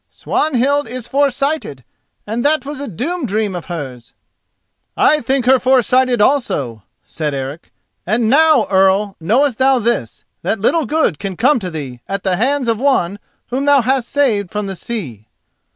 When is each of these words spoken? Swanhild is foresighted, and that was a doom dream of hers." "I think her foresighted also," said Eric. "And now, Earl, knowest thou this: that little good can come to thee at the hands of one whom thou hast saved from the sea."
Swanhild 0.09 0.87
is 0.87 1.07
foresighted, 1.07 1.83
and 2.25 2.43
that 2.43 2.65
was 2.65 2.79
a 2.81 2.87
doom 2.87 3.23
dream 3.27 3.53
of 3.53 3.65
hers." 3.65 4.13
"I 4.97 5.19
think 5.21 5.45
her 5.45 5.59
foresighted 5.59 6.19
also," 6.19 6.81
said 7.05 7.35
Eric. 7.35 7.71
"And 8.03 8.27
now, 8.27 8.65
Earl, 8.71 9.15
knowest 9.19 9.59
thou 9.59 9.77
this: 9.77 10.23
that 10.41 10.59
little 10.59 10.87
good 10.87 11.19
can 11.19 11.37
come 11.37 11.59
to 11.59 11.69
thee 11.69 11.99
at 12.09 12.23
the 12.23 12.37
hands 12.37 12.67
of 12.67 12.79
one 12.79 13.19
whom 13.51 13.65
thou 13.65 13.81
hast 13.81 14.09
saved 14.09 14.49
from 14.49 14.65
the 14.65 14.75
sea." 14.75 15.27